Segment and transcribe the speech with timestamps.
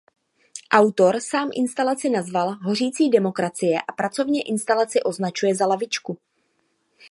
[0.73, 6.17] Autor sám instalaci nazval „Hovoří demokracie“ a pracovně instalaci označuje za lavičku.